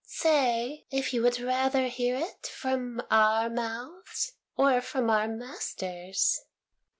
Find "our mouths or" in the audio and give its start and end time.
3.11-4.81